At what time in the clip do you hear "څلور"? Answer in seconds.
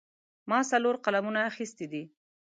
0.71-0.95